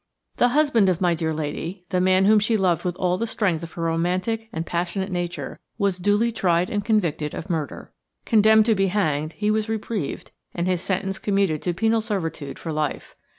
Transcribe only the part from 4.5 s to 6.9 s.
and passionate nature, was duty tried and